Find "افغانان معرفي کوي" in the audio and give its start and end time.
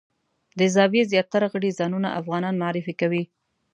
2.21-3.23